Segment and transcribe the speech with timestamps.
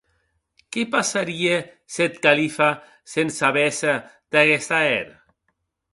[0.71, 1.53] Qué passarie
[1.93, 2.69] s’eth califa
[3.11, 3.93] se’n sabesse
[4.31, 5.07] d’aguest ahèr?